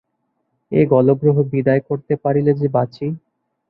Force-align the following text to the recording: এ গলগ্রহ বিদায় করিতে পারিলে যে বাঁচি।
এ 0.71 0.81
গলগ্রহ 0.91 1.37
বিদায় 1.51 1.81
করিতে 1.87 2.13
পারিলে 2.23 2.51
যে 2.53 2.67
বাঁচি। 2.67 3.07